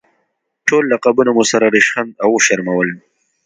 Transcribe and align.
ټول 0.67 0.83
لقبونه 0.93 1.31
مو 1.35 1.43
سره 1.51 1.65
ریشخند 1.75 2.11
او 2.23 2.29
وشرمول. 2.37 2.89